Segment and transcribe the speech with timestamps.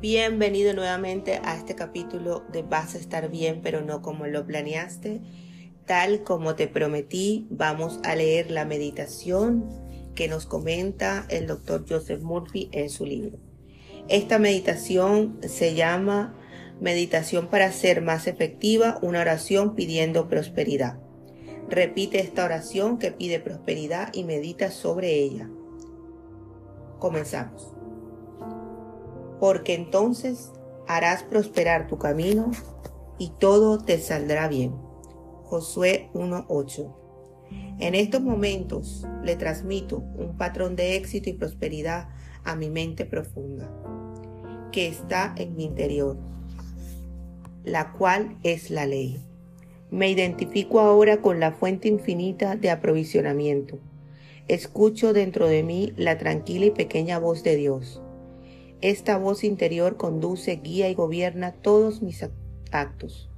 [0.00, 5.20] Bienvenido nuevamente a este capítulo de Vas a estar bien, pero no como lo planeaste.
[5.86, 9.64] Tal como te prometí, vamos a leer la meditación
[10.16, 13.38] que nos comenta el doctor Joseph Murphy en su libro.
[14.08, 16.34] Esta meditación se llama
[16.80, 20.98] Meditación para ser más efectiva, una oración pidiendo prosperidad.
[21.70, 25.48] Repite esta oración que pide prosperidad y medita sobre ella.
[26.98, 27.73] Comenzamos
[29.44, 30.52] porque entonces
[30.88, 32.50] harás prosperar tu camino
[33.18, 34.72] y todo te saldrá bien.
[35.42, 36.96] Josué 1.8.
[37.78, 42.08] En estos momentos le transmito un patrón de éxito y prosperidad
[42.42, 43.70] a mi mente profunda,
[44.72, 46.16] que está en mi interior,
[47.64, 49.22] la cual es la ley.
[49.90, 53.78] Me identifico ahora con la fuente infinita de aprovisionamiento.
[54.48, 58.00] Escucho dentro de mí la tranquila y pequeña voz de Dios
[58.84, 62.22] esta voz interior conduce, guía y gobierna todos mis
[62.70, 63.30] actos.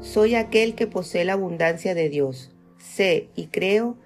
[0.00, 2.50] Soy aquel que posee la abundancia de Dios.
[2.78, 3.96] Sé y creo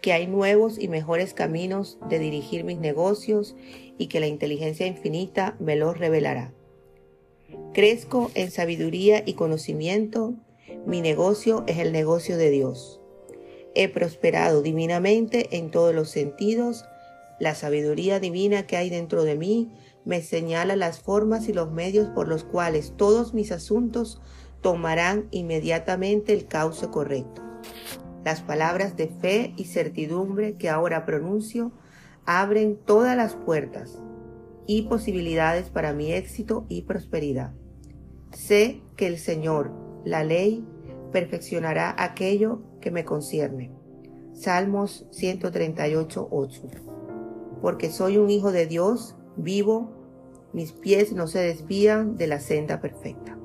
[0.00, 3.56] que hay nuevos y mejores caminos de dirigir mis negocios
[3.98, 6.52] y que la inteligencia infinita me los revelará.
[7.74, 10.34] Crezco en sabiduría y conocimiento.
[10.86, 13.00] Mi negocio es el negocio de Dios.
[13.74, 16.84] He prosperado divinamente en todos los sentidos.
[17.38, 19.72] La sabiduría divina que hay dentro de mí
[20.04, 24.20] me señala las formas y los medios por los cuales todos mis asuntos
[24.60, 27.42] tomarán inmediatamente el cauce correcto.
[28.24, 31.72] Las palabras de fe y certidumbre que ahora pronuncio
[32.26, 34.02] abren todas las puertas
[34.66, 37.54] y posibilidades para mi éxito y prosperidad.
[38.32, 39.72] Sé que el Señor,
[40.04, 40.64] la ley,
[41.12, 43.72] perfeccionará aquello que me concierne.
[44.34, 46.62] Salmos 138, 8.
[47.60, 49.98] Porque soy un hijo de Dios, vivo
[50.52, 53.36] mis pies no se desvían de la senda perfecta.